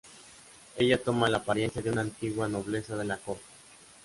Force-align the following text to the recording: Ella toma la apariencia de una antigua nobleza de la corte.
Ella 0.77 0.97
toma 0.99 1.29
la 1.29 1.37
apariencia 1.37 1.79
de 1.83 1.91
una 1.91 2.01
antigua 2.01 2.47
nobleza 2.47 2.97
de 2.97 3.05
la 3.05 3.17
corte. 3.19 3.43